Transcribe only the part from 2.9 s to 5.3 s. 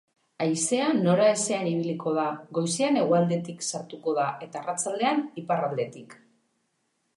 hegoaldetik sartuko da eta arratsaldean